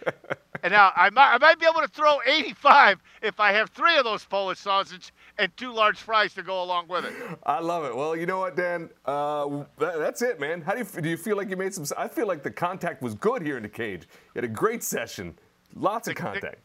And 0.62 0.72
now 0.72 0.92
I 0.96 1.10
might, 1.10 1.34
I 1.34 1.38
might 1.38 1.58
be 1.58 1.66
able 1.66 1.80
to 1.82 1.88
throw 1.88 2.18
85 2.26 3.02
if 3.22 3.40
I 3.40 3.52
have 3.52 3.70
three 3.70 3.96
of 3.96 4.04
those 4.04 4.24
Polish 4.24 4.58
sausage 4.58 5.12
and 5.38 5.54
two 5.56 5.72
large 5.72 5.98
fries 5.98 6.34
to 6.34 6.42
go 6.42 6.62
along 6.62 6.88
with 6.88 7.04
it. 7.04 7.12
I 7.44 7.60
love 7.60 7.84
it. 7.84 7.94
Well, 7.96 8.16
you 8.16 8.26
know 8.26 8.38
what, 8.38 8.56
Dan? 8.56 8.90
Uh, 9.04 9.64
that, 9.78 9.98
that's 9.98 10.22
it, 10.22 10.40
man. 10.40 10.62
How 10.62 10.72
do 10.72 10.78
you 10.80 11.02
do? 11.02 11.08
You 11.08 11.16
feel 11.16 11.36
like 11.36 11.50
you 11.50 11.56
made 11.56 11.74
some? 11.74 11.84
I 11.96 12.08
feel 12.08 12.26
like 12.26 12.42
the 12.42 12.50
contact 12.50 13.02
was 13.02 13.14
good 13.14 13.42
here 13.42 13.56
in 13.56 13.62
the 13.62 13.68
cage. 13.68 14.02
You 14.34 14.42
had 14.42 14.44
a 14.44 14.48
great 14.48 14.82
session. 14.82 15.38
Lots 15.74 16.08
of 16.08 16.14
the- 16.14 16.20
contact. 16.20 16.58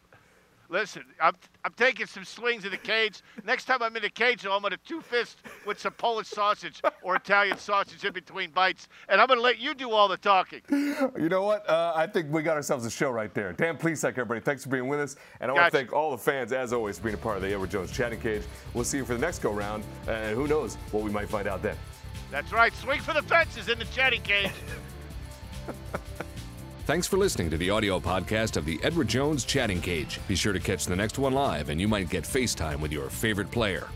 Listen, 0.72 1.04
I'm, 1.20 1.34
I'm 1.66 1.74
taking 1.74 2.06
some 2.06 2.24
swings 2.24 2.64
in 2.64 2.70
the 2.70 2.78
cage. 2.78 3.20
Next 3.44 3.66
time 3.66 3.82
I'm 3.82 3.94
in 3.94 4.00
the 4.00 4.08
cage, 4.08 4.46
I'm 4.46 4.62
going 4.62 4.70
to 4.70 4.78
two 4.78 5.02
fist 5.02 5.42
with 5.66 5.78
some 5.78 5.92
Polish 5.92 6.28
sausage 6.28 6.80
or 7.02 7.14
Italian 7.14 7.58
sausage 7.58 8.02
in 8.06 8.12
between 8.14 8.50
bites, 8.50 8.88
and 9.10 9.20
I'm 9.20 9.26
going 9.26 9.38
to 9.38 9.42
let 9.42 9.58
you 9.58 9.74
do 9.74 9.90
all 9.90 10.08
the 10.08 10.16
talking. 10.16 10.62
You 10.70 11.28
know 11.28 11.42
what? 11.42 11.68
Uh, 11.68 11.92
I 11.94 12.06
think 12.06 12.32
we 12.32 12.42
got 12.42 12.56
ourselves 12.56 12.86
a 12.86 12.90
show 12.90 13.10
right 13.10 13.32
there. 13.34 13.52
Dan 13.52 13.76
please 13.76 14.02
Plesac, 14.02 14.12
everybody. 14.12 14.40
Thanks 14.40 14.64
for 14.64 14.70
being 14.70 14.88
with 14.88 14.98
us, 14.98 15.16
and 15.40 15.50
I 15.50 15.54
want 15.54 15.64
Gotcha. 15.64 15.70
to 15.72 15.76
thank 15.76 15.92
all 15.92 16.10
the 16.10 16.16
fans, 16.16 16.52
as 16.52 16.72
always, 16.72 16.96
for 16.96 17.04
being 17.04 17.16
a 17.16 17.18
part 17.18 17.36
of 17.36 17.42
the 17.42 17.52
Edward 17.52 17.70
Jones 17.70 17.92
Chatting 17.92 18.20
Cage. 18.20 18.42
We'll 18.72 18.84
see 18.84 18.96
you 18.96 19.04
for 19.04 19.12
the 19.12 19.20
next 19.20 19.40
go 19.40 19.52
round, 19.52 19.84
and 20.08 20.34
who 20.34 20.48
knows 20.48 20.76
what 20.90 21.02
we 21.02 21.10
might 21.10 21.28
find 21.28 21.46
out 21.46 21.62
then. 21.62 21.76
That's 22.30 22.50
right. 22.50 22.74
Swing 22.76 23.02
for 23.02 23.12
the 23.12 23.22
fences 23.22 23.68
in 23.68 23.78
the 23.78 23.84
chatting 23.86 24.22
cage. 24.22 24.50
Thanks 26.84 27.06
for 27.06 27.16
listening 27.16 27.48
to 27.50 27.56
the 27.56 27.70
audio 27.70 28.00
podcast 28.00 28.56
of 28.56 28.64
the 28.64 28.80
Edward 28.82 29.06
Jones 29.06 29.44
Chatting 29.44 29.80
Cage. 29.80 30.18
Be 30.26 30.34
sure 30.34 30.52
to 30.52 30.58
catch 30.58 30.84
the 30.84 30.96
next 30.96 31.16
one 31.16 31.32
live, 31.32 31.68
and 31.68 31.80
you 31.80 31.86
might 31.86 32.10
get 32.10 32.24
FaceTime 32.24 32.80
with 32.80 32.90
your 32.90 33.08
favorite 33.08 33.52
player. 33.52 33.86